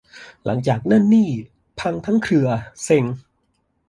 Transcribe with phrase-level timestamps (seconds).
[0.45, 1.29] หลังจากนั้นนี่
[1.79, 2.47] พังทั้งเครือ
[2.83, 3.03] เซ็ง